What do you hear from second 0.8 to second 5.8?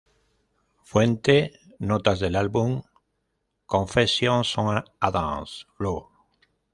Fuente: notas del álbum "Confessions on a Dance